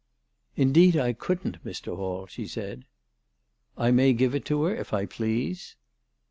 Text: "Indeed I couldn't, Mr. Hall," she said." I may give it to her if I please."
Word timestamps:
"Indeed 0.55 0.97
I 0.97 1.13
couldn't, 1.13 1.63
Mr. 1.63 1.95
Hall," 1.95 2.25
she 2.25 2.47
said." 2.47 2.85
I 3.77 3.91
may 3.91 4.13
give 4.13 4.33
it 4.33 4.45
to 4.45 4.63
her 4.63 4.75
if 4.75 4.93
I 4.95 5.05
please." 5.05 5.75